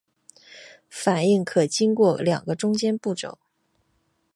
[0.89, 3.37] 反应可能经过两个中间步骤。